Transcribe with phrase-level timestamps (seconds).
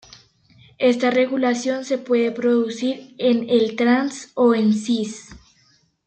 [0.79, 5.29] Esta regulación se puede producir en el trans o en cis.